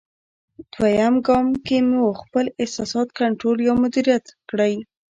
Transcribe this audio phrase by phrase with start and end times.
[0.73, 4.73] دوېم ګام کې مو خپل احساسات کنټرول یا مدیریت کړئ.